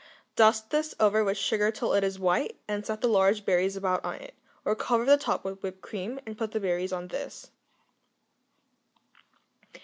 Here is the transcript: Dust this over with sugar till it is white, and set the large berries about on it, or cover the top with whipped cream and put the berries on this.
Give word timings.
Dust 0.35 0.71
this 0.71 0.95
over 0.99 1.23
with 1.23 1.37
sugar 1.37 1.69
till 1.69 1.93
it 1.93 2.03
is 2.03 2.17
white, 2.17 2.57
and 2.67 2.83
set 2.83 3.01
the 3.01 3.07
large 3.07 3.45
berries 3.45 3.75
about 3.75 4.03
on 4.03 4.15
it, 4.15 4.33
or 4.65 4.75
cover 4.75 5.05
the 5.05 5.15
top 5.15 5.43
with 5.45 5.61
whipped 5.61 5.83
cream 5.83 6.19
and 6.25 6.35
put 6.35 6.53
the 6.53 6.59
berries 6.59 6.91
on 6.91 7.09
this. 7.09 7.51